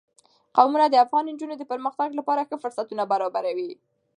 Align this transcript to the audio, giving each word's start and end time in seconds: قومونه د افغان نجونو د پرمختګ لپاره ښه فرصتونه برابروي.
قومونه 0.57 0.85
د 0.89 0.95
افغان 1.05 1.25
نجونو 1.33 1.55
د 1.57 1.63
پرمختګ 1.71 2.09
لپاره 2.19 2.47
ښه 2.49 2.57
فرصتونه 2.63 3.03
برابروي. 3.11 3.71